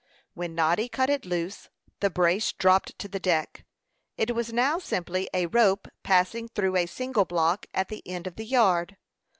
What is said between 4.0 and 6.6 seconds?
It was now simply a rope passing